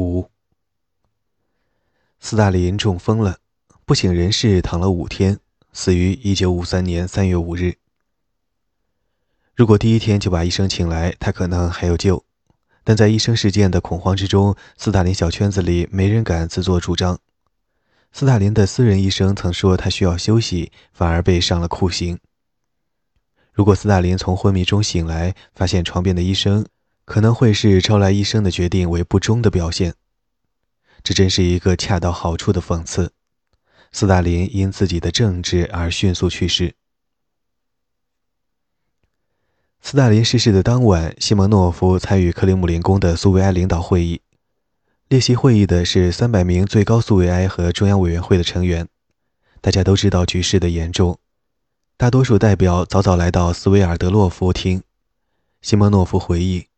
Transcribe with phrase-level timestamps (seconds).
[0.00, 0.30] 五，
[2.18, 3.38] 斯大林中风了，
[3.84, 5.38] 不省人事，躺了五天，
[5.72, 7.76] 死于一九五三年三月五日。
[9.54, 12.24] 如果第一天就把医生请来，他可能还有救。
[12.82, 17.18] 但在医生事件的恐慌之中，斯大林小圈子里没人敢自作主张。
[18.10, 22.18] 斯大林的私人医生曾说他需要休息，反而被上了酷刑。
[23.52, 26.66] 如果斯大林从昏迷中醒来，发现床边的医生。
[27.10, 29.96] 可能会是招来医生的决定为不忠的表现，
[31.02, 33.10] 这真是一个恰到好处的讽刺。
[33.90, 36.76] 斯大林因自己的政治而迅速去世。
[39.82, 44.20] 斯大林逝世的当晚，西蒙诺夫参与克里姆林宫的苏维埃领导会议，
[45.08, 48.86] 列席会议的是三百名最高苏维埃和中央委员会的成员。
[49.60, 51.18] 大家都知道局势的严重，
[51.96, 54.84] 大多数代表早早来到斯维尔德洛夫厅。
[55.60, 56.69] 西蒙诺夫回忆。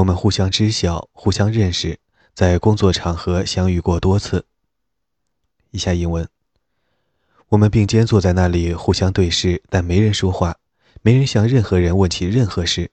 [0.00, 1.98] 我们互相知晓，互相认识，
[2.34, 4.46] 在工作场合相遇过多次。
[5.72, 6.26] 以下英文：
[7.50, 10.56] 我们并肩坐在那里，互相对视，但没人说话，
[11.02, 12.90] 没人向任何人问起任何事。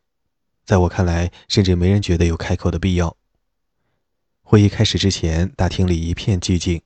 [0.66, 3.16] 在我看来，甚至没人觉得有开口的必要。
[4.44, 6.82] 会议开始之前，大厅里一片寂静。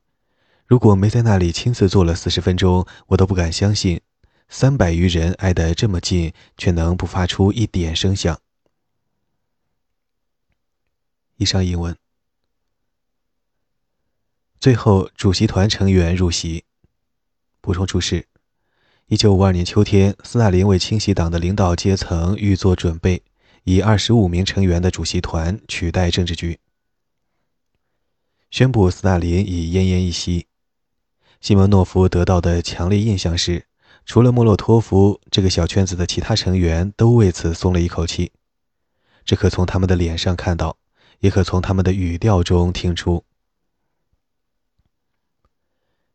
[0.67, 3.99] 如果没在那里亲自坐了四十分钟，我都不敢相信，
[4.47, 8.39] 三百余人挨得这么近，却能不发出一点声响。
[11.41, 11.97] 以上英文。
[14.59, 16.65] 最后，主席团成员入席。
[17.61, 18.27] 补充注释：
[19.07, 23.23] 一九五二年秋天，斯大林为清洗党的领导阶层预做准备，
[23.63, 26.59] 以二十五名成员的主席团取代政治局。
[28.51, 30.45] 宣布斯大林已奄奄一息。
[31.39, 33.65] 西蒙诺夫得到的强烈印象是，
[34.05, 38.31] 除了莫洛托夫，这个小圈子的其他成员都为此松了一口气。
[39.25, 40.77] 这可从他们的脸上看到。
[41.21, 43.23] 也可从他们的语调中听出。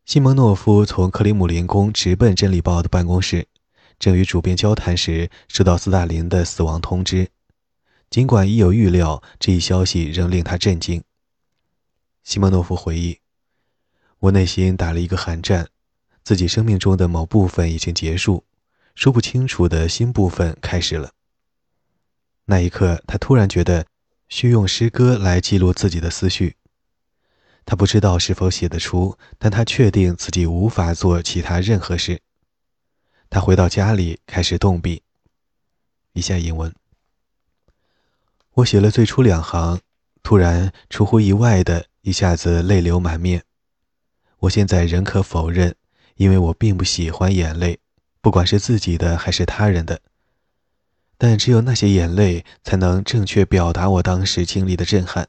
[0.04, 3.48] 西蒙诺夫从克里姆林宫直奔《真理报》的办公室，
[3.98, 7.28] 正与主编交谈时，收到斯大林的死亡通知。
[8.10, 11.02] 尽管已有预料，这一消息仍令他震惊。
[12.22, 13.18] 西蒙诺夫回忆
[14.18, 15.68] ：“我内心打了一个寒战，
[16.24, 18.44] 自己生命中的某部分已经结束，
[18.96, 21.12] 说不清楚的新部分开始了。”
[22.46, 23.86] 那一刻，他突然觉得。
[24.28, 26.56] 需用诗歌来记录自己的思绪。
[27.64, 32.20] 他不知道是否写得出，但他确定自己无法做其他任何事。
[33.28, 35.02] 他回到家里，开始动笔。
[36.12, 36.72] 以下英文：
[38.52, 39.80] 我写了最初两行，
[40.22, 43.42] 突然出乎意外的一下子泪流满面。
[44.38, 45.74] 我现在仍可否认，
[46.14, 47.80] 因为我并不喜欢眼泪，
[48.20, 50.00] 不管是自己的还是他人的。
[51.18, 55.28] 但只有那些眼泪才能正确表达我当时经历的震撼。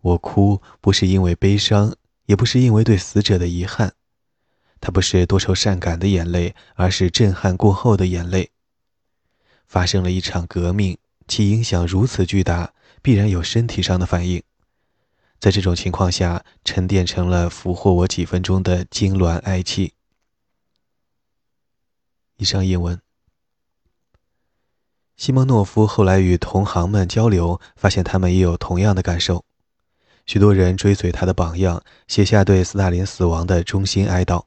[0.00, 1.94] 我哭不是因为悲伤，
[2.26, 3.94] 也不是因为对死者的遗憾，
[4.80, 8.50] 它不是多愁善感的眼泪，而是震撼过后的眼泪。
[9.66, 14.42] 发生了一场革命，其影响如此巨大，必然有身体上的反应。
[15.40, 19.94] 在这种情况下，沉淀成了俘获我几分钟的痉挛哀泣。
[22.36, 23.03] 以上译文。
[25.16, 29.44] 西蒙诺夫后来与同行们交流，发现他们也有同样的感受。
[30.26, 34.44] 许多人追随他的榜样，写下对斯大林死亡的衷心哀悼。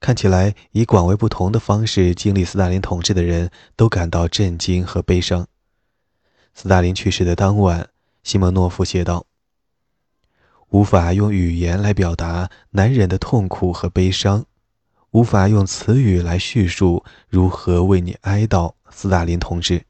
[0.00, 5.46] 看起来以广为不同的方式经历斯大林统治的人都感到震惊和悲伤。
[6.52, 7.88] 斯大林去世的当晚，
[8.22, 9.24] 西蒙诺夫写道
[10.68, 14.44] ：“无法用语言来表达难忍的痛苦和悲伤，
[15.12, 19.84] 无法用词语来叙述如何为你哀悼。”斯大林同志，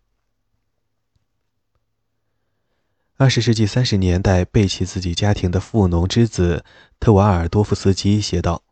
[3.17, 6.65] 二十世纪三十年代背弃自己家庭的富农之子
[6.99, 8.65] 特瓦尔多夫斯基写道：“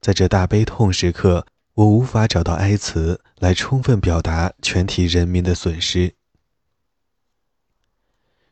[0.00, 6.14] 在这大悲痛时刻，我无法找到哀词来充分表达全体人民的损失。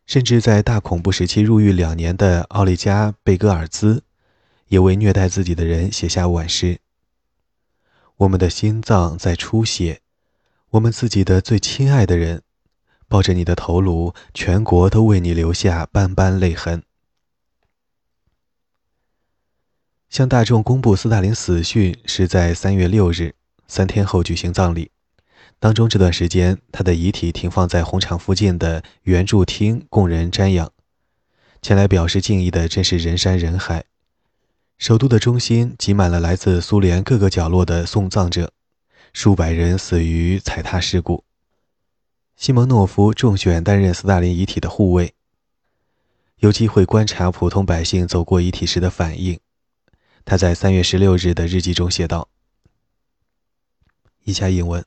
[0.07, 4.05] 甚至在大恐怖时期入狱两年的奥利加贝戈尔兹，
[4.69, 6.79] 也为虐待自己的人写下挽诗。”
[8.19, 10.01] 我们的心脏在出血，
[10.71, 12.43] 我们自己的最亲爱的人，
[13.07, 16.83] 抱着你的头颅，全国都为你留下斑斑泪痕。
[20.11, 23.37] 向大众公布斯大林死讯是在三月六日，
[23.69, 24.91] 三天后举行葬礼。
[25.61, 30.73] 当中这段时间，他的遗体停放在红场附近的圆柱厅，供人瞻仰。
[31.63, 33.85] 前来表示敬意的真是人山人海。
[34.79, 38.53] 首都的中心挤满了来自苏联各个角落的送葬者，
[39.13, 41.25] 数百人死于踩踏事故。
[42.37, 45.15] 西蒙诺夫中选担任斯大林遗体的护卫。
[46.37, 49.41] 有机会观察普通百姓走过遗体时的反应。
[50.25, 52.29] 他在三月十六日的日记中写道
[54.23, 54.85] ：“以下引文。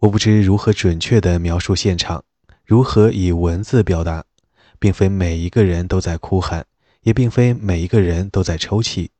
[0.00, 2.22] 我不知如何准确地描述现场，
[2.66, 4.26] 如何以文字表达，
[4.78, 6.66] 并非每一个人都在哭喊，
[7.02, 9.10] 也并非每一个人都在抽泣，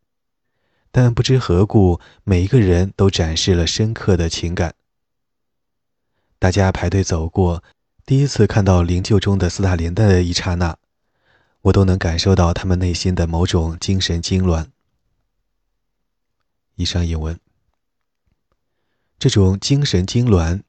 [0.90, 4.74] 但不知何故，每一个人都展示了深刻的情感。
[6.38, 7.62] 大家排队走过，
[8.04, 10.76] 第一次看到灵柩中的斯大林的一刹那。”
[11.62, 14.66] 我都能感受到他们内心的某种精神痉挛。
[16.74, 17.38] 以上引文，
[19.16, 20.62] 这种精神痉挛，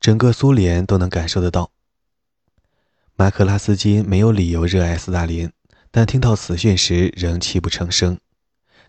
[0.00, 1.70] 整个苏联都能感受得到。
[3.14, 5.52] 马克拉斯金没有理由热爱斯大林，
[5.90, 8.18] 但听到死讯时仍泣不成声。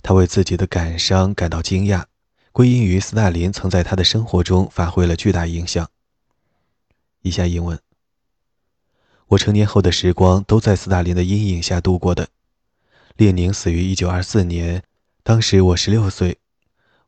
[0.02, 2.06] 他为自己的感伤感到惊讶，
[2.52, 5.90] 归因于斯大林曾在他的生活中发挥了巨大影响。
[7.22, 7.80] 以下英文。
[9.28, 12.30] 我成年后的时光都在斯大林的阴影下度过的。
[13.18, 14.84] 列宁死于1924年，
[15.24, 16.38] 当时我16岁。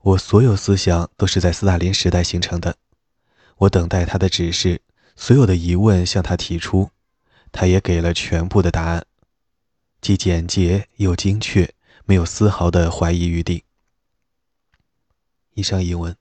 [0.02, 2.76] 我所有思想都是在斯大林时代形成的。
[3.58, 4.82] 我等待他的指示，
[5.16, 6.90] 所有的疑问向他提出，
[7.52, 9.06] 他也给了全部的答案，
[10.02, 11.76] 既简洁又精确，
[12.06, 13.64] 没有丝毫的怀疑余地。
[15.54, 16.16] 以上译文。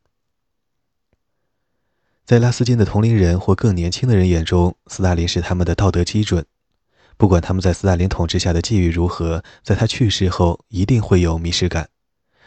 [2.27, 6.45] 在拉斯金的同龄人或更年轻的人眼中，斯大林是他们的道德基准。
[7.17, 11.89] 不管他们在斯大林统治下的际遇如何，在他去世后一定会有迷失感，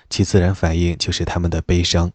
[0.09, 2.11] 其自然反应就是他们的悲伤。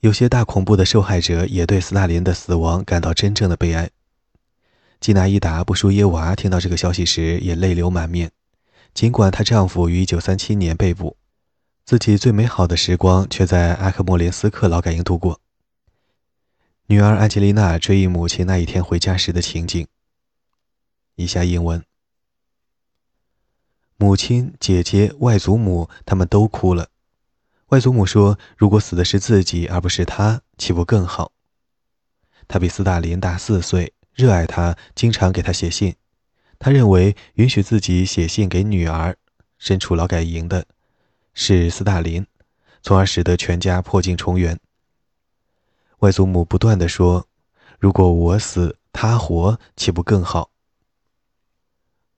[0.00, 3.90] 有些大恐怖的受害者也对斯大林的死亡感到真正的悲哀。
[5.04, 8.30] 基纳伊达·布舒耶娃听到这个消息时也泪流满面，
[8.94, 11.18] 尽管她丈夫于1937年被捕。
[11.84, 15.42] 自己最美好的时光却在阿克莫林斯克劳改营度过。
[16.86, 19.86] 女儿安吉丽娜追忆母亲那一天回家时的情景。
[21.16, 21.84] 以下英文：
[23.98, 26.88] 母亲、姐姐、外祖母他们都哭了。
[27.66, 31.32] 外祖母说：“如果死的是自己而不是他，岂不更好？”
[32.48, 35.96] 他比斯大林大四岁，热爱他，经常给他写信。
[36.58, 39.16] 他认为允许自己写信给女儿，
[39.58, 40.66] 身处劳改营的。
[41.34, 42.24] 是斯大林，
[42.80, 44.60] 从而使得全家破镜重圆。
[45.98, 47.26] 外祖母不断地说
[47.80, 50.50] ：“如果我死，他活，岂不更好？”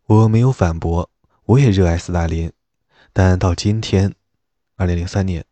[0.05, 1.11] 我没有反驳，
[1.47, 2.53] 我也热爱斯大林，
[3.15, 4.15] 但到今天，
[4.77, 5.47] 二零零三年，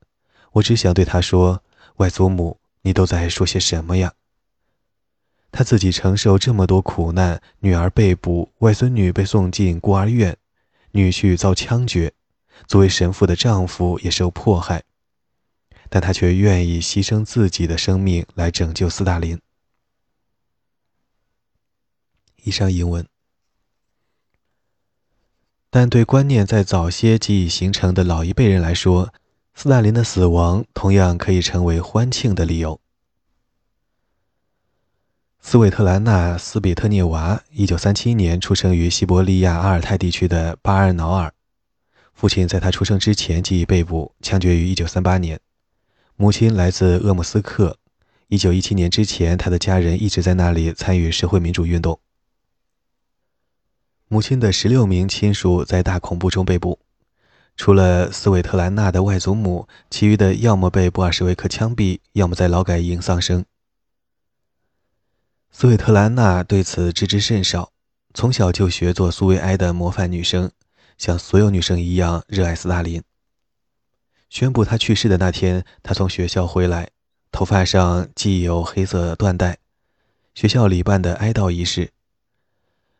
[0.52, 1.62] 我只想对他说
[1.96, 4.12] ：“外祖母，你都在说些什么呀？”
[5.56, 10.36] 他自己承受这么多苦难，女儿被捕，外孙女被送进孤儿院，
[10.90, 12.12] 女婿遭枪决。
[12.66, 14.82] 作为神父的丈夫也受迫害，
[15.88, 19.40] 但他却愿意牺牲自己的生命来拯救斯大林。
[22.42, 23.06] 以上英文。
[25.70, 29.14] 但对观念在早些即已形成的老一辈人来说，
[29.54, 32.80] 斯大林的死亡同样可以成为欢庆的理由。
[35.54, 41.32] 斯韦特兰娜·斯比特涅娃，一九三七年出生于西伯利亚阿尔泰地区的巴尔瑙尔。
[42.12, 45.38] 父亲在他出生之前即已被捕，枪决于1938年。
[46.16, 47.78] 母亲来自鄂木斯克
[48.30, 52.00] ，1917年之前，他的家人一直在那里参与社会民主运动。
[54.08, 56.81] 母亲的十六名亲属在大恐怖中被捕，
[57.56, 63.44] 除了斯韦特兰娜的外祖母，其余的要么被布尔什维克枪毙，要么在劳改营丧生。
[65.56, 67.70] 斯韦特兰娜对此知之甚少，
[68.13, 70.51] 从小就学做苏维埃的模范女生。
[70.99, 73.01] 像所有女生一样热爱斯大林。
[74.29, 76.91] 宣布他去世的那天，他从学校回来，
[77.31, 79.58] 头发上系有黑色缎带。
[80.34, 81.93] 学校里办的哀悼仪式，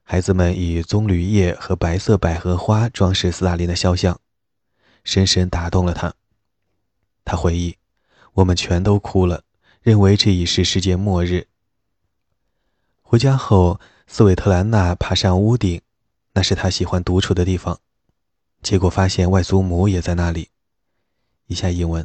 [0.05, 4.21] 孩子们以棕榈叶和白色百合花装饰斯大林的肖像，
[5.03, 6.15] 深深打动了他。
[7.25, 7.77] 他回忆
[8.35, 9.43] ：“我们全都哭了，
[9.83, 11.49] 认为这已是世界末日。”
[13.15, 13.79] 回家后，
[14.09, 15.81] 斯韦特兰娜爬上屋顶，
[16.33, 17.79] 那是她喜欢独处的地方。
[18.61, 20.49] 结果发现外祖母也在那里。
[21.47, 22.05] 以下英文。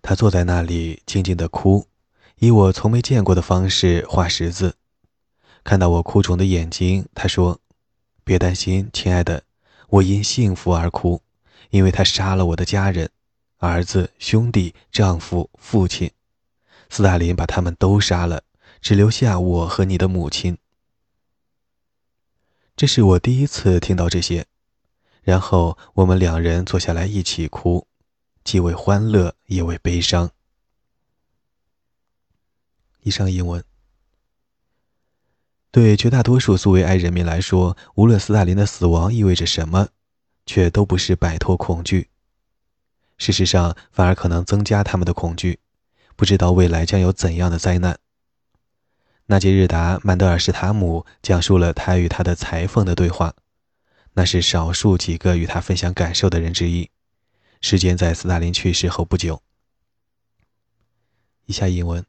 [0.00, 1.88] 他坐在那里静静的哭，
[2.38, 4.76] 以我从没见过的方式画十字。
[5.64, 7.58] 看到我哭肿的眼睛，他说
[8.22, 9.42] ：“别担心，亲爱的，
[9.88, 11.20] 我因幸福而哭，
[11.70, 13.10] 因为他杀了我的家人，
[13.58, 16.08] 儿子、兄弟、丈夫、父亲。
[16.88, 18.44] 斯大林把他们都杀了，
[18.82, 20.58] 只留下我和你的母亲。”
[22.76, 24.46] 这是我第一次听到这些。
[25.22, 27.86] 然后我们两人坐下来一起哭，
[28.42, 30.32] 既为欢乐也为悲伤。
[33.02, 33.62] 以上英文。
[35.70, 39.90] 对绝大多数苏维埃人民来说，无论斯大林的死亡意味着什么，
[40.44, 42.10] 却都不是摆脱恐惧。
[43.16, 45.60] 事实上，反而可能增加他们的恐惧，
[46.16, 47.96] 不知道未来将有怎样的灾难。
[49.26, 53.34] 纳杰日达·曼德尔施塔姆讲述了他与他的裁缝的对话，
[54.14, 56.90] 那是少数几个与他分享感受的人之一。
[57.60, 59.42] 时间在斯大林去世后不久。
[61.46, 62.04] 以下引文：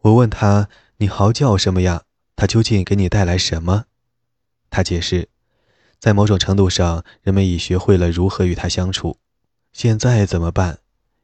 [0.00, 3.86] 我问他：“你嚎叫什么呀？”他究竟给你带来什么？
[4.70, 5.28] 他解释，
[5.98, 9.18] 在某种程度上，人们已学会了如何与他相处。
[9.72, 10.78] 现在怎么办？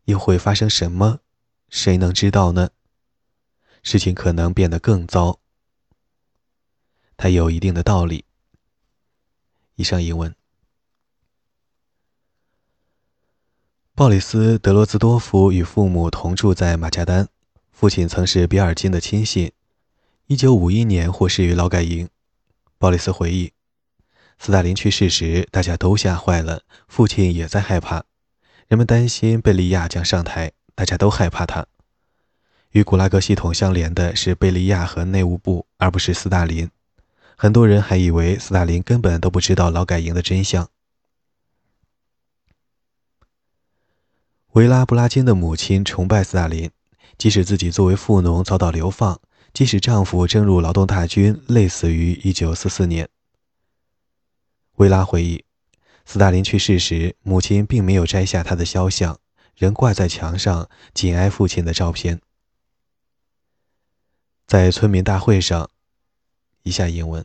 [0.07, 1.21] 又会发生什么？
[1.71, 2.71] 谁能知道呢？
[3.85, 5.39] 事情可能变得更糟。
[7.17, 8.25] 他有一定的道理。
[9.77, 10.35] 以上英文。
[13.95, 17.29] 鲍里斯·德罗兹多夫与父母同住在马加丹，
[17.71, 19.53] 父亲曾是比尔金的亲信。
[20.27, 22.09] 一九五一年获释于劳改营。
[22.79, 23.53] 鲍里斯回忆，
[24.39, 28.05] 斯大林去世时，大家都吓坏了，父亲也在害怕。
[28.67, 31.67] 人们担心贝利亚将上台，大家都害怕他。
[32.75, 36.69] 与古拉格系统相连的是贝利亚和内务部，而不是斯大林。
[37.37, 40.69] 很多人还以为斯大林根本都不知道劳改营的真相。
[44.55, 46.69] 维拉布拉金的母亲崇拜斯大林，
[47.17, 49.21] 即使自己作为富农遭到流放。
[49.53, 53.09] 即使丈夫征入劳动大军，累死于1944年。
[54.79, 55.45] 维拉回忆，
[56.05, 59.17] 斯大林去世时，母亲并没有摘下他的肖像，
[59.57, 62.21] 仍挂在墙上，紧挨父亲的照片。
[64.47, 65.71] 在村民大会上，
[66.63, 67.25] 以下英文：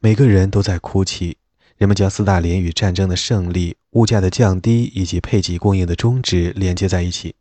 [0.00, 1.38] 每个人都在哭泣。
[1.76, 7.36] 人们将斯大林与战争的胜利、物价的降低以及配给供应的终止连接在一起，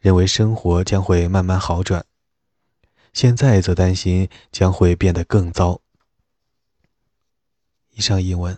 [0.00, 2.06] 认为生活将会慢慢好转。
[3.12, 5.80] 现在则担心将会变得更糟。
[7.90, 8.56] 以上英文。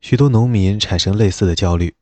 [0.00, 1.94] 许多农民产生类似的焦虑。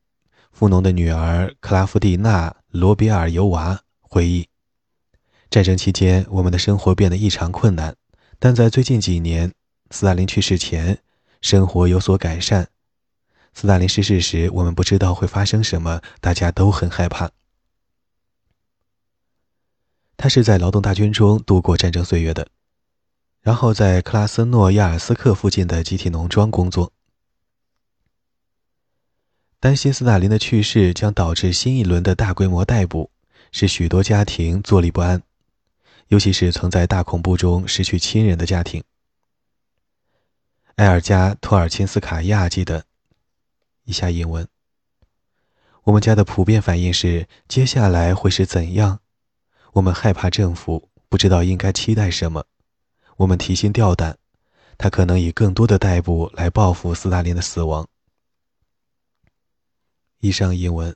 [0.51, 4.49] 富农的女儿克拉夫蒂娜·罗比尔尤娃回忆：
[5.54, 7.94] 战争期间，我们的生活变得异常困难，
[8.40, 9.52] 但在最近几年，
[9.88, 10.99] 斯大林去世前，
[11.40, 12.70] 生活有所改善。
[13.52, 17.30] 斯大林逝世时，我们不知道会发生什么，大家都很害怕。
[20.16, 22.49] 他是在劳动大军中度过战争岁月的，
[23.40, 26.92] 然后在克拉斯诺亚尔斯克附近的集体农庄工作。
[29.61, 33.12] 担心斯大林的去世将导致新一轮的大规模逮捕，
[33.52, 35.23] 使许多家庭坐立不安，
[36.14, 38.85] 尤其是曾在大恐怖中失去亲人的家庭。
[40.76, 42.85] 埃尔加·托尔钦斯卡亚记得，
[43.83, 44.47] 以下引文：
[45.83, 49.00] 我们家的普遍反应是，接下来会是怎样？
[49.73, 52.47] 我们害怕政府，不知道应该期待什么。
[53.16, 54.16] 我们提心吊胆，
[54.78, 57.88] 他可能以更多的逮捕来报复斯大林的死亡。
[60.21, 60.94] 以上英文。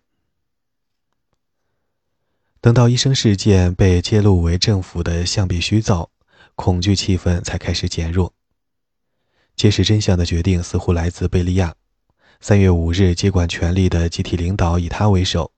[2.60, 6.10] 等到医生事件被揭露为政府的象鼻虚造，
[6.56, 8.34] 恐惧气氛才开始减弱。
[9.54, 11.74] 揭示真相的决定似乎来自贝利亚。
[12.40, 15.52] 三月五日，接管权力的集体领导以他为首，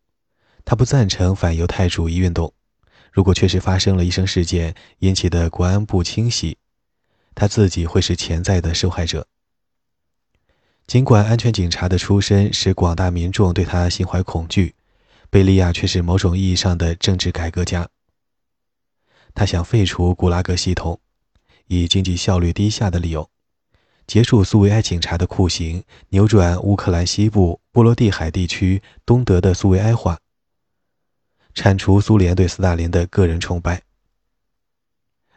[0.65, 2.53] 他不赞成反犹太主义运动。
[3.13, 6.59] 如果确实发生了医生事件引起的国安部清洗，
[7.35, 9.27] 他自己会是潜在的受害者。
[10.87, 14.75] 尽管安全警察的出身使广大民众对他心怀恐惧，
[15.31, 17.89] 贝利亚却是某种意义上的政治改革家。
[19.33, 21.01] 他想废除古拉格系统，
[21.67, 23.31] 以经济效率低下的理由，
[24.09, 30.19] 结束苏维埃警察的酷刑，扭转乌克兰西部波罗的海地区东德的苏维埃化。
[31.55, 33.83] 铲除苏联对斯大林的个人崇拜。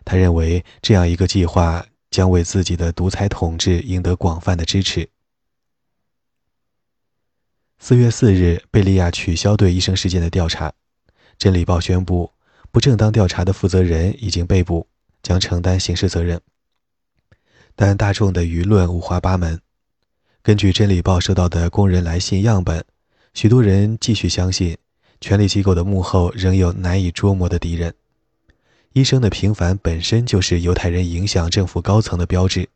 [0.03, 5.07] 他认为这样一个计划将为自己的独裁统治赢得广泛的支持。
[7.85, 10.69] 四月四日，贝利亚取消对医生事件的调查，
[11.37, 12.31] 《真理报》宣布，
[12.71, 14.87] 不正当调查的负责人已经被捕，
[15.21, 16.39] 将承担刑事责任。
[17.75, 19.59] 但大众的舆论五花八门。
[20.41, 22.85] 根据《真理报》收到的工人来信样本，
[23.33, 24.77] 许多人继续相信。
[25.19, 27.93] 权力机构的幕后仍有难以捉摸的敌人。
[28.93, 32.69] 医生的平凡本身就是犹太人影响政府高层的标志。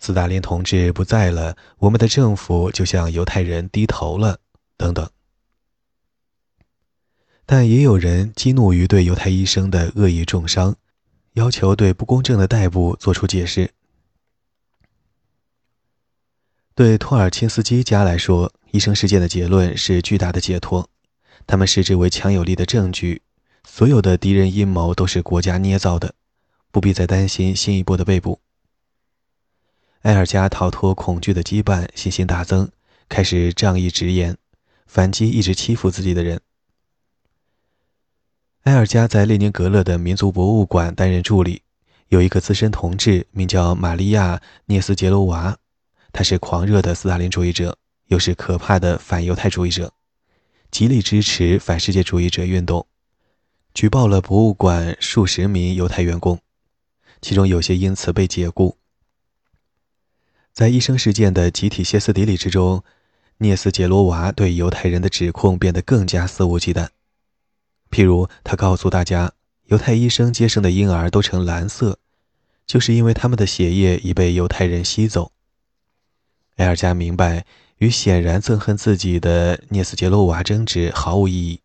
[0.00, 4.40] 斯大林同志不在了，我们的政府就向犹太人低头了，
[4.78, 5.08] 等等。
[7.44, 10.76] 但也有人激怒于对犹太医生的恶意重伤，
[11.34, 13.72] 要求对不公正的逮捕做出解释。
[16.74, 20.88] 对托尔钦斯基家来说，医生事件的结论是巨大的解脱。
[21.46, 23.20] 他们视之为强有力的证据，
[23.64, 26.14] 所有的敌人阴谋都是国家捏造的，
[26.70, 28.40] 不必再担心新一波的被捕。
[30.02, 32.70] 埃尔加逃脱恐惧的羁绊，信心大增，
[33.06, 34.34] 开始仗义直言，
[34.86, 36.40] 反击一直欺负自己的人。
[38.62, 41.60] 埃尔加在列宁格勒的民族博物馆担任助理，
[42.08, 45.58] 有一个资深同志名叫玛利亚·涅斯杰罗娃，
[46.12, 47.76] 他是狂热的斯大林主义者，
[48.06, 49.92] 又是可怕的反犹太主义者，
[50.70, 52.86] 极力支持反世界主义者运动，
[53.74, 56.40] 举报了博物馆数十名犹太员工，
[57.20, 58.79] 其中有些因此被解雇。
[60.52, 62.82] 在医生事件的集体歇斯底里之中，
[63.38, 66.88] 涅斯杰罗娃对犹太人的指控变得更加肆无忌惮。
[67.90, 69.32] 譬如，他告诉大家，
[69.66, 71.98] 犹太医生接生的婴儿都呈蓝色，
[72.66, 75.32] 就是因为他们的血液已被犹太人吸走。
[76.56, 77.46] 埃尔加明白，
[77.78, 81.60] 与显然憎恨自己的涅斯杰罗娃争执毫无意义。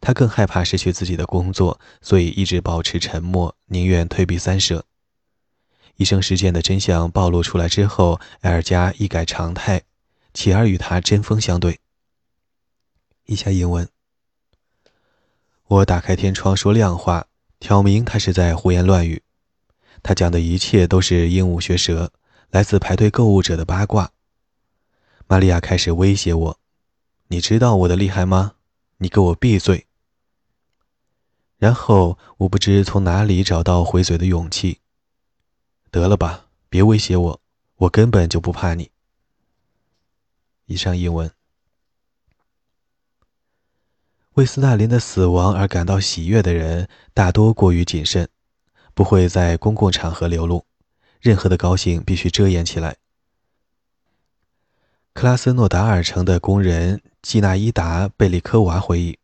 [0.00, 4.84] 他更害怕失去自己的工作，所以一直保持沉默，宁愿退避三舍。
[6.00, 9.82] 医生事件的真相暴露出来之后，埃尔加一改常态，
[10.32, 11.78] 起而与他针锋相对。
[13.26, 13.86] 以下英文：
[15.66, 17.26] 我打开天窗说亮话，
[17.58, 19.22] 挑明他是在胡言乱语。
[20.02, 22.10] 他讲的一切都是鹦鹉学舌，
[22.48, 24.12] 来自排队购物者的八卦。
[25.26, 26.58] 玛利亚开始威胁我
[27.28, 28.54] ：“你知道我的厉害吗？
[28.96, 29.84] 你给我闭嘴！”
[31.60, 34.79] 然后我不知从哪里找到回嘴的勇气。
[35.90, 37.40] 得了吧，别威胁我，
[37.76, 38.90] 我根本就不怕你。
[40.66, 41.30] 以上译文。
[44.34, 48.28] 为斯大林的死亡而感到喜悦的人，大多过于谨慎，
[48.94, 50.64] 不会在公共场合流露，
[51.20, 52.96] 任何的高兴必须遮掩起来。
[55.12, 59.18] 克拉斯诺达尔城的工人季纳伊达·贝利科娃回忆。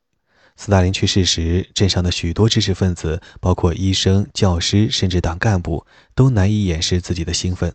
[0.57, 7.75] 斯大林去世时，镇上的许多知识分子，包括医生、教师，甚至党干部，都难以掩饰自己的兴奋。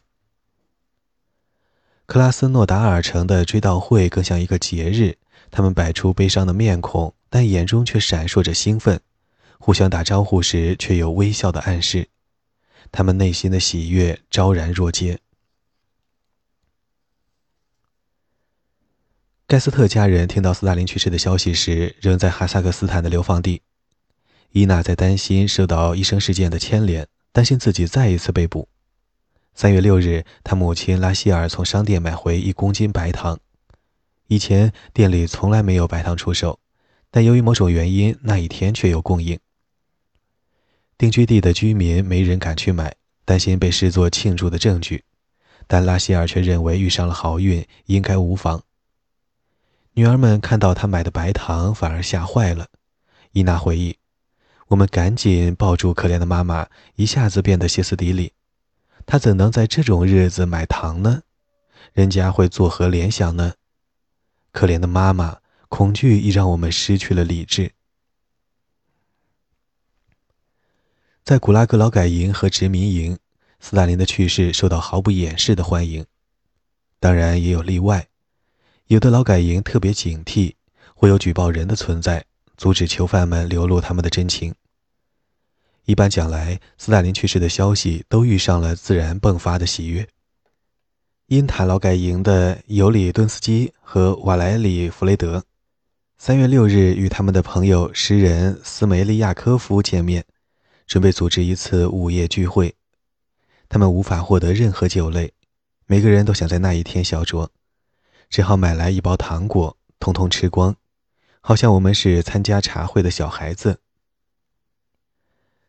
[2.08, 5.18] 克拉斯诺达尔城的追悼会更像一个节日，
[5.52, 9.00] 他们摆出悲伤的面孔，但眼中却闪烁着兴奋，
[9.60, 12.10] 互相打招呼时却有微笑的暗示，
[12.92, 15.20] 他们内心的喜悦昭然若揭。
[19.52, 23.62] 盖斯特家人听到斯大林去世的消息时，仍在哈萨克斯坦的流放地。
[24.52, 28.70] 伊娜在担心受到医生事件的牵连，担心自己再一次被捕。
[29.54, 33.38] 三月六日，他母亲拉希尔从商店买回一公斤白糖。
[34.28, 36.58] 以前店里从来没有白糖出售，
[37.10, 39.38] 但由于某种原因，那一天却有供应。
[40.98, 45.04] 定居地的居民没人敢去买，担心被视作庆祝的证据，
[45.68, 48.64] 但拉希尔却认为遇上了好运，应该无妨。
[49.94, 52.68] 女儿们看到他买的白糖，反而吓坏了。
[53.34, 53.98] 伊娜回忆
[54.70, 58.32] ：“我们赶紧抱住可怜的妈妈，一下子变得歇斯底里。
[59.06, 61.24] 她怎能在这种日子买糖呢？
[61.92, 63.56] 人家会作何联想呢？
[64.54, 67.74] 可怜的妈妈，恐惧已让我们失去了理智。”
[71.26, 73.20] 在古拉格劳改营和殖民营，
[73.60, 76.06] 斯大林的去世受到毫不掩饰的欢迎。
[77.00, 78.08] 当然，也有例外。
[78.92, 80.54] 有的劳改营特别警惕，
[80.94, 82.26] 会有举报人的存在，
[82.58, 84.54] 阻止囚犯们流露他们的真情。
[85.86, 90.06] 一般讲来，斯大林去世的消息都遇上了自然迸发的喜悦。
[91.28, 95.46] 因塔劳改营的尤里顿斯基和瓦莱里弗雷德，
[96.18, 100.26] 三月六日与他们的朋友诗人斯梅利亚科夫见面，
[100.86, 102.76] 准备组织一次午夜聚会。
[103.70, 105.32] 他们无法获得任何酒类，
[105.86, 107.48] 每个人都想在那一天小酌。
[108.32, 110.78] 只好买来一包糖果，通通吃光，
[111.42, 113.82] 好像我们是参加茶会的小孩子。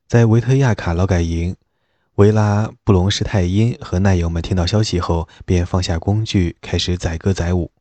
[0.06, 1.56] 在维特亚卡劳改营，
[2.14, 7.72] 维拉布隆施泰因和难友们听到消息后，便放下工具，开始载歌载舞。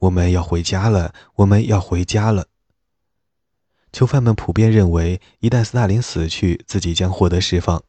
[0.00, 2.48] 我们要回家了，我们要回家了。
[3.92, 7.82] 囚犯们普遍认为，一旦斯大林死去，自己将获得释放，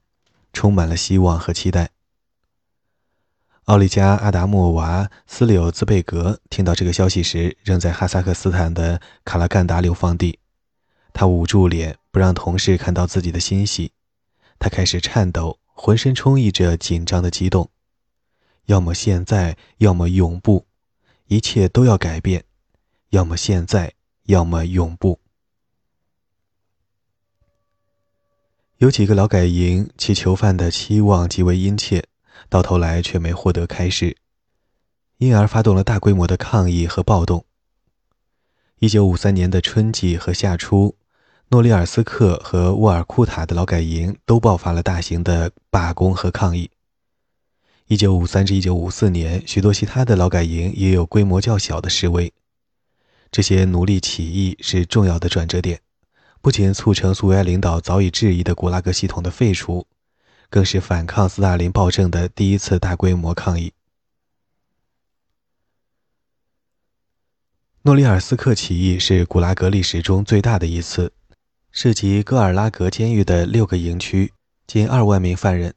[0.54, 1.90] 充满了希望和期待。
[3.66, 10.38] 奥利加·阿达莫娃·斯柳兹贝格听到这个消息时，仍在哈萨克斯坦的卡拉干达流放地。
[11.14, 13.94] 他捂住脸，不让同事看到自己的欣喜。
[14.60, 17.70] 他开始颤抖，浑身充溢着紧张的激动。
[18.66, 20.66] 要么现在，要么永不，
[21.28, 22.44] 一切都要改变。
[23.12, 25.22] 要么现在，要么永不。
[28.80, 32.04] 有几个劳改营，其囚犯的期望极为殷切。
[32.50, 34.18] 到头来却没获得开释，
[35.18, 37.46] 因而发动了大规模的抗议和暴动。
[38.80, 40.96] 一九五三年的春季和夏初，
[41.50, 46.70] 诺里尔斯克和沃尔库塔的劳改营都爆发了大型的罢工和抗议。
[47.90, 52.34] 1953至1954年，许多其他的劳改营也有规模较小的示威。
[53.32, 55.80] 这些奴隶起义是重要的转折点，
[56.42, 59.86] 不仅促成苏维埃领导早已质疑的古拉格系统的废除，
[60.54, 63.74] 更是反抗斯大林暴政的第一次大规模抗议。
[67.82, 71.12] 诺里尔斯克起义是古拉格历史中最大的一次。
[71.72, 74.32] 涉及戈尔拉格监狱的六个营区，
[74.68, 75.74] 近二万名犯人。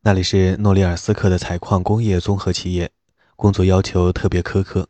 [0.00, 2.90] 那里是诺里尔斯克的采矿工业综合企业，
[3.36, 4.88] 工作要求特别苛刻。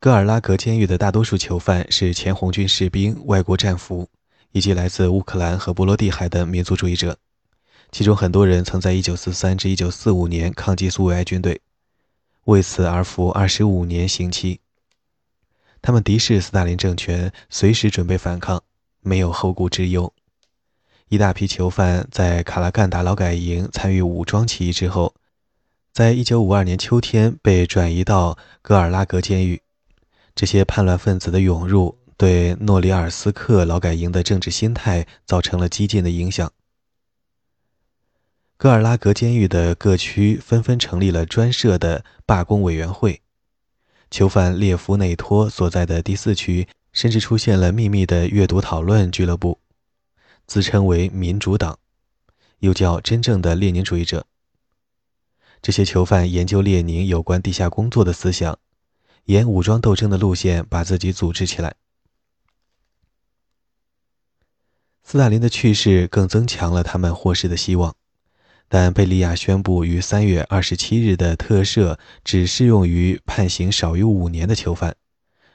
[0.00, 4.08] 戈尔拉格监狱的大多数囚犯是前红军士兵、外国战俘，
[4.52, 7.16] 以及来自乌克兰和波罗的海的民族主义者，
[7.92, 11.60] 其中很多人曾在1943至1945年抗击苏维埃军队，
[12.44, 14.60] 为此而服25年刑期。
[15.82, 18.62] 他们敌视斯大林政权，随时准备反抗，
[19.00, 20.12] 没有后顾之忧。
[21.08, 25.14] 一大批囚犯在卡拉干达劳改营参与武装起义之后，
[25.92, 29.60] 在一九五二年秋天被转移到戈尔拉格监狱。
[30.36, 36.52] 这些叛乱分子的涌入，对诺里尔斯克劳改营的政治心态造成了激进的影响。
[38.58, 43.22] 戈尔拉格监狱的各区纷纷成立了专设的罢工委员会。
[44.10, 49.58] 囚犯列夫内托所在的第四区，甚至出现了秘密的阅读讨论俱乐部，
[50.46, 51.78] 自称为民主党，
[52.58, 54.26] 又叫真正的列宁主义者。
[55.62, 58.58] 这些囚犯研究列宁有关地下工作的思想，
[59.24, 61.74] 沿武装斗争的路线把自己组织起来。
[65.02, 67.94] 斯大林的去世更增强了他们获释的希望。
[68.68, 74.94] 但贝利亚宣布，于三月二十七日的特赦只适用于判刑少于五年的囚犯，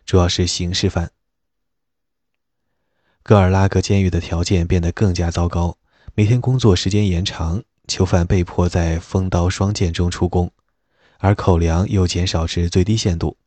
[0.05, 1.11] 主要是刑事犯。
[3.23, 5.77] 戈尔拉格监狱的条件变得更加糟糕，
[6.13, 10.51] 每天工作时间延长，囚犯被迫在锋刀双剑中出工，
[11.19, 13.37] 而口粮又减少至最低限度。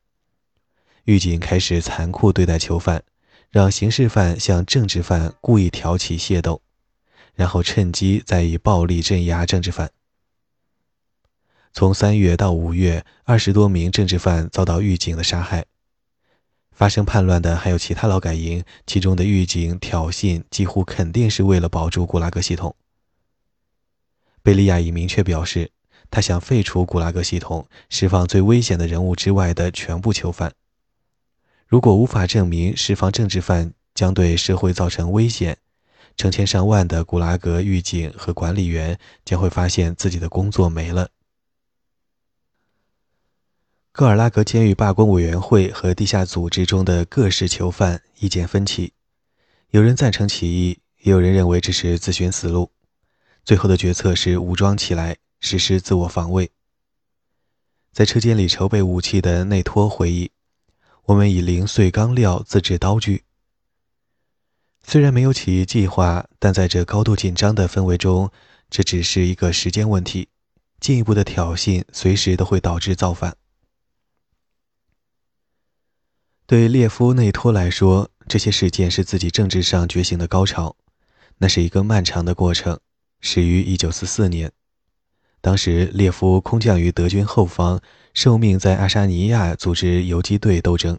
[1.04, 3.04] 狱警开始残酷对待囚犯，
[3.50, 6.62] 让刑事犯向政治犯故意挑起械斗。
[7.34, 9.92] 然后趁机再以暴力镇压政治犯。
[11.72, 15.66] 从三月到五月，二十多名政治犯遭到狱警的杀害。
[16.72, 22.74] 发生叛乱的还有其他劳改营，其中的狱警挑衅几乎肯定是为了保住古拉格系统。
[24.42, 25.70] 贝利亚已明确表示，
[26.10, 30.52] 他想废除古拉格系统，释放最危险的人物之外的全部囚犯。
[31.68, 35.58] 如果无法证明释放政治犯将对社会造成危险，
[36.16, 41.10] 成千上万的古拉格狱警和管理员将会发现自己的工作没了。
[43.92, 48.94] 戈尔拉格监狱罢工委员会和地下组织中的各式囚犯意见分歧，
[49.68, 52.70] 有人赞成起义，也有人认为这是自寻死路。
[53.44, 56.50] 最后的决策是武装起来，实施自我防卫。
[57.92, 60.30] 在车间里筹备武器的内托回忆
[61.08, 63.24] ：“我们以零碎钢料自制刀具。”
[64.82, 68.30] 虽然没有起义计划，但在这高度紧张的氛围中，
[68.70, 70.28] 这只是一个时间问题。
[70.80, 73.36] 进一步的挑衅随时都会导致造反。
[76.46, 80.76] 对列夫内托来说，这些事件是自己政治上觉醒的高潮。
[81.38, 82.78] 那是一个漫长的过程，
[83.20, 84.52] 始于1944年。
[85.40, 87.80] 当时列夫空降于德军后方，
[88.18, 90.98] 受命在爱沙尼亚组织游击队斗争。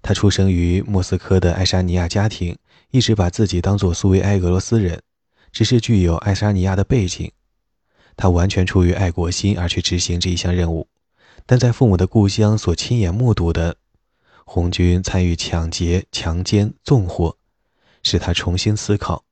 [0.00, 2.56] 他出生于莫斯科的爱沙尼亚家庭，
[2.90, 5.02] 一直把自己当作苏维埃俄罗斯人，
[5.52, 7.30] 只是具有爱沙尼亚的背景。
[8.16, 10.88] 他完全出于爱国心而去执行这一项任务，
[11.44, 13.76] 但在父母的故乡所亲眼目睹的
[14.46, 17.36] 红军参与抢劫、强奸、纵火，
[18.02, 19.26] 使他重新思考：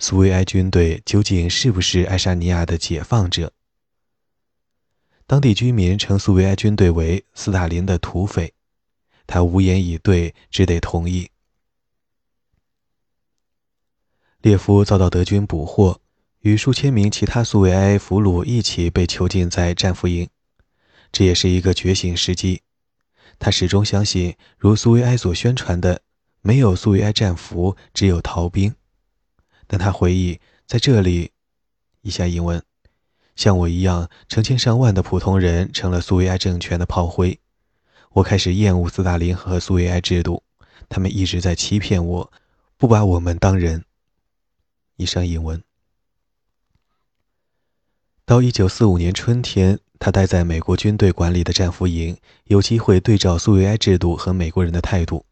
[0.00, 3.52] 苏维埃军队究竟是不是爱沙尼亚的解放者？
[5.32, 8.52] 当地居民称苏维埃军队为斯大林的土匪。
[9.26, 11.30] 他无言以对，只得同意。
[14.42, 16.02] 列夫遭到德军捕获，
[16.40, 20.28] 与数千名其他苏维埃俘虏一起被囚禁在战俘营，
[21.10, 22.60] 这也是一个觉醒时机。
[23.38, 26.02] 他始终相信，如苏维埃所宣传的，
[26.42, 28.74] 没有苏维埃战俘，只有逃兵。
[29.66, 31.30] 但他回忆，在这里，
[32.02, 32.62] 以下英文，
[33.34, 37.40] 像我一样，成千上万的普通人成了苏维埃政权的炮灰。
[38.12, 40.42] 我开始厌恶斯大林和苏维埃制度，
[40.88, 42.32] 他们一直在欺骗我，
[42.76, 43.84] 不把我们当人。
[44.96, 45.62] 以上引文。
[48.24, 55.24] 到一九四五年春天，他待在美国军队管理的战俘营，有机会对照苏维埃制度和美国人的态度。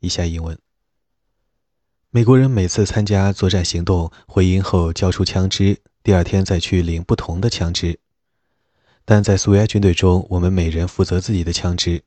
[0.00, 0.58] 以下引文：
[2.10, 7.98] 美国人每次参加作战行动，回营后交出枪支，第二天再去领不同的枪支。
[9.06, 12.02] 但在苏维埃军队中，我们每人负责自己的枪支，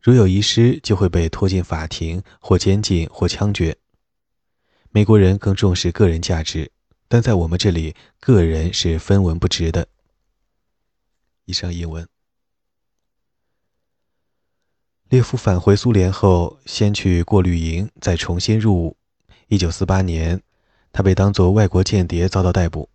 [0.00, 3.76] 如有遗失，就会被拖进法庭，或监禁，或枪决。
[4.90, 6.72] 美国人更重视个人价值，
[7.08, 9.86] 但在我们这里，个人是分文不值的。
[11.44, 12.08] 以上英文。
[15.10, 18.96] 列夫返回苏联后，先去过滤营，再重新入伍。
[19.48, 20.40] 一九四八年，
[20.90, 22.88] 他被当作外国间谍遭到逮捕，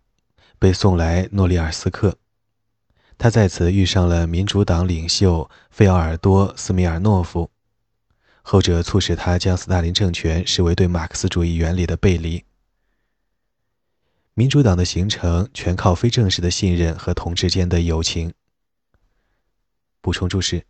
[0.58, 2.16] 被送来诺里尔斯克。
[3.16, 7.50] 他在此遇上了民主党领袖费奥尔多·斯米尔诺夫，
[8.42, 12.44] 后者促使他将斯大林政权视为对马克思主义原理的背离。
[14.34, 18.32] 民主党的形成全靠非正式的信任和同志间的友情。
[20.00, 20.64] 补充注释。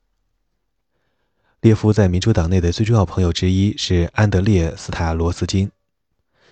[1.61, 5.71] 列夫在民主党内的最重要朋友之一是安德烈·斯塔罗斯金。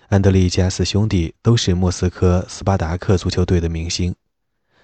[0.09, 4.15] 安德烈一家四兄弟都是莫斯科斯巴达克足球队的明星。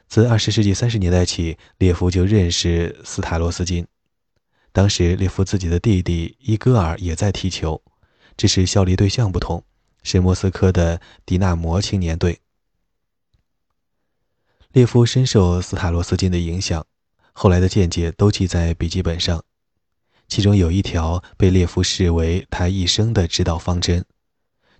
[0.09, 3.87] 自20世纪30年代起，列夫就认识斯塔罗斯金。
[4.73, 7.81] 当时，列夫自己的弟弟伊戈尔也在踢球，
[8.35, 9.63] 只是效力对象不同，
[10.03, 12.41] 是莫斯科的迪纳摩青年队。
[14.73, 16.85] 列夫深受斯塔罗斯金的影响，
[17.31, 19.41] 后来的见解都记在笔记本上。
[20.27, 24.03] 其中有一条被列夫视为他一生的指导方针，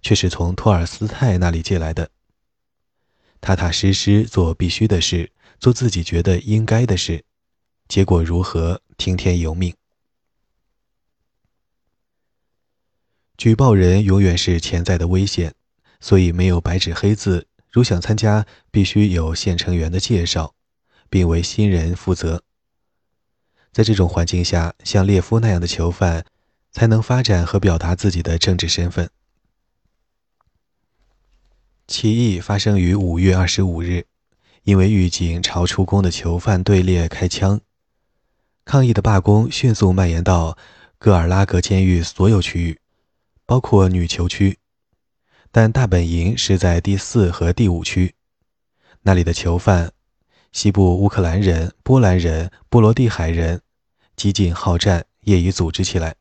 [0.03, 2.11] 却是从托尔斯泰那里借来的：
[3.41, 7.23] 踏踏实实做必须的事，做自己觉得应该的事，
[7.87, 9.73] 结果如何，听天由命。
[13.37, 15.55] 举报人永远是潜在的危险，
[15.99, 17.47] 所以没有白纸黑字。
[17.71, 20.53] 如想参加，必须有现成员的介绍，
[21.09, 22.43] 并为新人负责。
[23.71, 26.23] 在这种环境下，像列夫那样的囚犯，
[26.71, 29.09] 才能发展和表达自己的政治身份。
[31.85, 34.05] 起义发生于五月二十五日，
[34.63, 37.59] 因为狱警朝出宫的囚犯队列开枪，
[38.63, 40.57] 抗议的罢工迅速蔓延到
[40.97, 42.79] 戈尔拉格监狱所有区域，
[43.45, 44.57] 包括女囚区，
[45.51, 48.15] 但大本营是在第四和第五区，
[49.01, 49.91] 那里的囚犯。
[50.53, 53.59] 西部乌克兰人、波兰人、波罗的海人，
[54.15, 56.15] 激进好战，业已组织起来。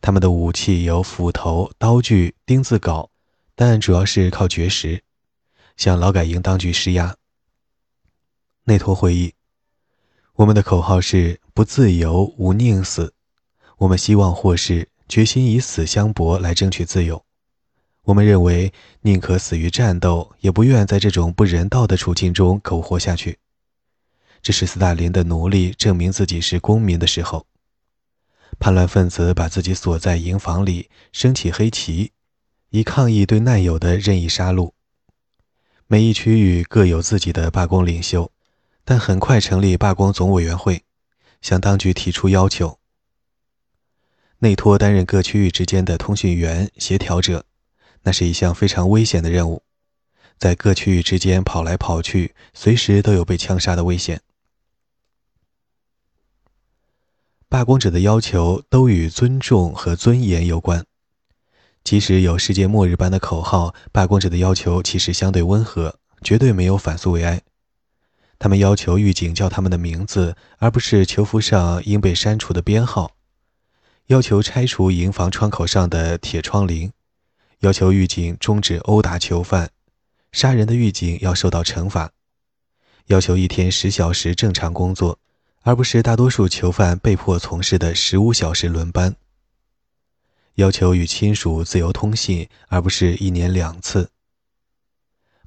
[0.00, 3.10] 他们的武器有斧头、刀具、钉子镐，
[3.60, 5.02] 但主要是靠绝食，
[5.76, 7.16] 向劳改营当局施压。
[8.66, 9.34] 内托会议，
[10.34, 13.12] 我们的口号是“不自由，无宁死”。
[13.78, 17.24] 我们希望获释，决心以死相搏来争取自由。
[18.02, 23.40] 我们认为，宁可死于战斗，也不愿在这种不人道的处境中苟活下去。
[24.40, 27.44] 这是斯大林的奴隶证明自己是公民的时候。
[28.60, 32.12] 叛乱分子把自己锁在营房里，升起黑旗，
[32.70, 34.72] 以抗议对难友的任意杀戮。
[35.86, 38.30] 每一区域各有自己的罢工领袖，
[38.84, 40.84] 但很快成立罢工总委员会，
[41.40, 42.78] 向当局提出要求。
[44.40, 47.44] 内托担任各区域之间的通讯员、协调者，
[48.02, 49.62] 那是一项非常危险的任务，
[50.36, 54.20] 在各区域之间跑来跑去，随时都有被枪杀的危险。
[57.48, 60.84] 罢工者的要求都与尊重和尊严有关，
[61.88, 67.40] 即使有世界末日般的口号，罢工者的要求其实相对温和，绝对没有反苏维埃。
[68.38, 73.12] 他们要求狱警叫他们的名字，而不是囚服上应被删除的编号；
[74.08, 76.90] 要求拆除营房窗口上的铁窗棂；
[77.60, 79.70] 要求狱警终止殴打囚犯，
[80.30, 82.10] 杀人的狱警要受到惩罚；
[83.06, 85.18] 要求一天十小时正常工作。
[85.62, 89.16] 而不是大多数囚犯被迫从事的十五小时轮班。
[90.58, 94.10] 要求与亲属自由通信，而不是一年两次。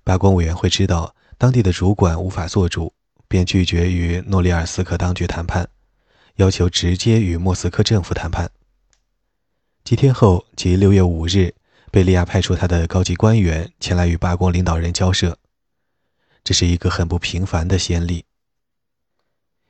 [0.06, 2.94] 罢工委员会知道当地的主管无法做主，
[3.28, 5.68] 便拒绝与诺里尔斯克当局谈判，
[6.36, 8.50] 要求直接与莫斯科政府谈判。
[9.84, 11.54] 几天后，即六月五日，
[11.92, 15.38] 贝利亚派出他的高级官员前来与罢工领导人交涉。
[16.42, 18.24] 这是一个很不平凡的先例。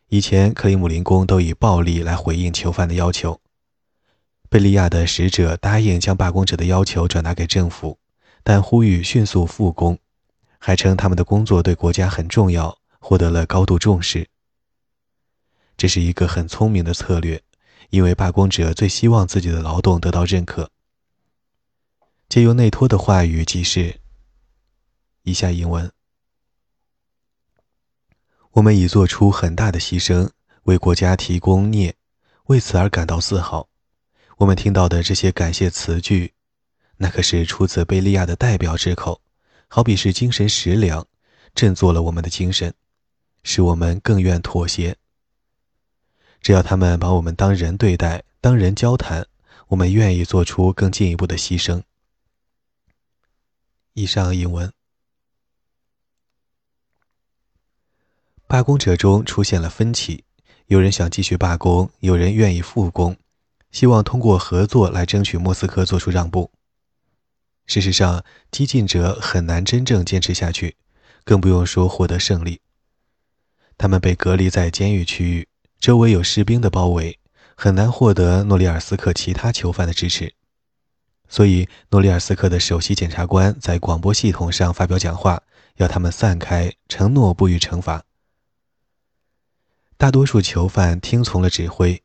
[0.09, 3.41] 以前，克里姆林宫都以暴力来回应囚犯的要求。
[4.51, 7.97] 贝利亚的使者答应将罢工者的要求转达给政府，
[8.43, 9.97] 但呼吁迅速复工，
[10.59, 14.27] 还称他们的工作对国家很重要，获得了高度重视。
[15.77, 17.41] 这是一个很聪明的策略，
[17.91, 20.69] 因为罢工者最希望自己的劳动得到认可。
[22.27, 24.01] 借用内托的话语，即是：
[25.23, 25.89] 以下英文。
[28.51, 30.29] 我们已做出很大的牺牲，
[30.63, 31.95] 为国家提供镍，
[32.47, 33.69] 为此而感到自豪。
[34.41, 36.33] 我们听到的这些感谢词句，
[36.97, 39.21] 那可是出自贝利亚的代表之口，
[39.67, 41.05] 好比是精神食粮，
[41.53, 42.73] 振作了我们的精神，
[43.43, 44.97] 使我们更愿妥协。
[46.41, 49.27] 只要他们把我们当人对待，当人交谈，
[49.67, 51.83] 我们愿意做出更进一步的牺牲。
[53.93, 54.73] 以上引文。
[58.47, 60.23] 罢工者中出现了分歧，
[60.65, 63.15] 有人想继续罢工，有人愿意复工，
[63.71, 66.51] 希望通过合作来争取莫斯科做出让步。
[67.67, 70.75] 事实上，激进者很难真正坚持下去，
[71.23, 72.59] 更不用说获得胜利。
[73.77, 75.47] 他们被隔离在监狱区域，
[75.79, 77.17] 周围有士兵的包围，
[77.55, 80.33] 很难获得诺里尔斯克其他囚犯的支持。
[81.29, 85.41] 所以，诺里尔斯克的首席检察官在广播系统上发表讲话，
[85.77, 88.03] 要他们散开，承诺不予惩罚。
[89.97, 92.03] 大多数囚犯听从了指挥，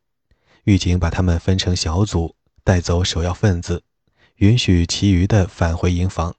[0.67, 3.85] 狱警把他们分成小组，带走首要分子，
[4.39, 6.35] 允许其余的返回营房。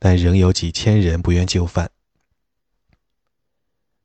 [0.00, 1.92] 但仍有几千人不愿就范。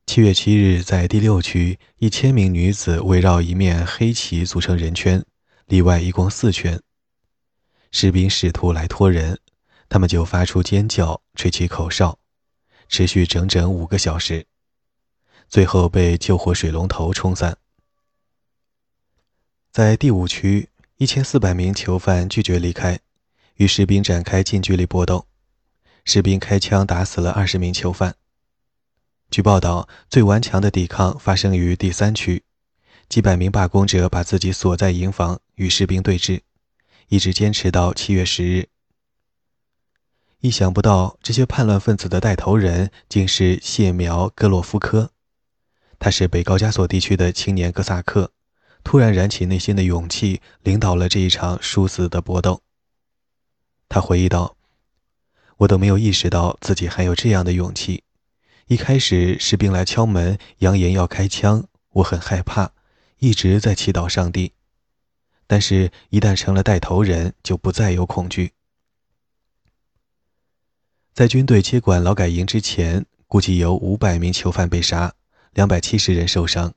[0.06, 5.26] 七月七日，在第六区，一千名女子围绕一面黑旗组成人圈，
[5.66, 6.80] 里外一共四圈。
[7.92, 9.40] 士兵试图来拖人，
[9.90, 12.20] 他们就发出尖叫，吹起口哨，
[12.88, 14.46] 持续整整五个小时。
[15.48, 17.58] 最后被救火水龙头冲散。
[19.72, 23.00] 在第五区，一千四百名囚犯拒绝离开，
[23.58, 25.28] 与士兵展开近距离搏斗，
[26.04, 28.16] 士兵开枪打死了二十名囚犯。
[29.30, 32.42] 据报道，最顽强的抵抗发生于第三区，
[33.08, 36.42] 几百名罢工者把自己锁在营房，与士兵对峙，
[37.10, 38.70] 一直坚持到七月十日。
[40.40, 45.12] 意想不到，这些叛乱分子的带头人竟是谢苗·戈洛夫科。
[46.00, 48.32] 他是北高加索地区的青年哥萨克，
[48.84, 52.62] 突然燃起内心的勇气，领导了这一场殊死的搏斗。
[53.88, 54.56] 他回忆道
[55.58, 58.04] ：“我都没有意识到自己还有这样的勇气。
[58.68, 62.72] 一开始士兵来敲门，扬言要开枪，我很害怕，
[63.18, 64.54] 一直在祈祷上帝。
[65.48, 68.54] 但是，一旦成了带头人，就不再有恐惧。”
[71.14, 75.14] 在军队接管劳改营之前，估计有五百名囚犯被杀。
[75.54, 76.76] 两百七十人受伤。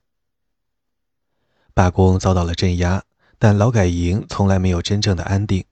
[1.73, 3.03] 罢工遭到了镇压，
[3.39, 5.65] 但劳改营从来没有真正的安定。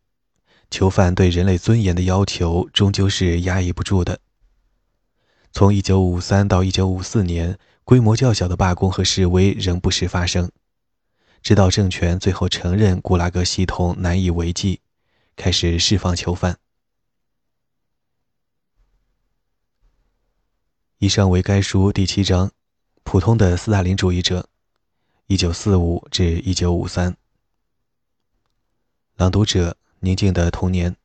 [0.72, 4.20] 囚犯对人类尊严的要求终究是压抑不住的。
[5.52, 10.50] 从1953到1954年，规模较小的罢工和示威仍不时发生，
[11.44, 14.80] 直到政权最后承认古拉格系统难以为继，
[15.36, 16.58] 开始释放囚犯。
[21.00, 22.52] 以上为该书第七章。
[23.04, 24.48] 普通的斯大林主义者，
[25.32, 27.16] 一九四五至一九五三。
[29.16, 30.98] 朗读者：宁静的童年。